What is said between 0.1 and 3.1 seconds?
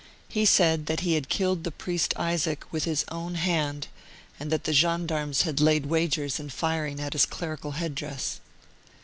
He said that he had killed the priest Isaac with his